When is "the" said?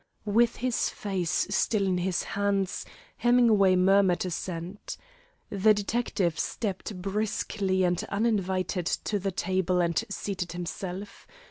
5.51-5.75, 9.19-9.31